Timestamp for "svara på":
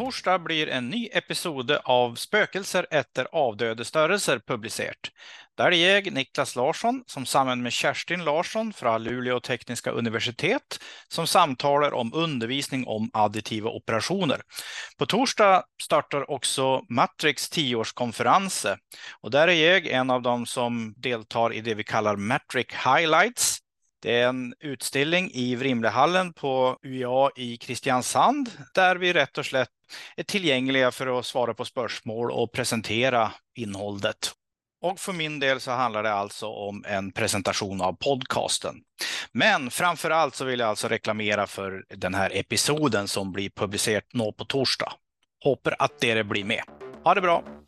31.26-31.64